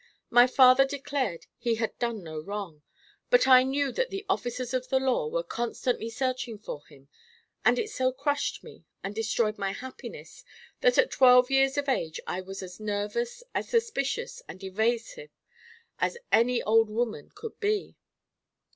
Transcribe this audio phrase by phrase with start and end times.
[0.31, 2.81] My father declared he had done no wrong,
[3.29, 7.07] but I knew that the officers of the law were constantly searching for him
[7.63, 10.43] and it so crushed me and destroyed my happiness
[10.79, 15.29] that at twelve years of age I was as nervous, as suspicious and evasive
[15.99, 17.95] as any old woman could be."